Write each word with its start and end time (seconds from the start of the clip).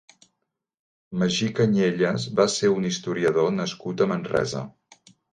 Magí 1.23 1.49
Canyelles 1.59 2.25
va 2.39 2.45
ser 2.53 2.69
un 2.77 2.87
historiador 2.91 3.53
nascut 3.59 4.01
a 4.07 4.07
Manresa. 4.13 4.63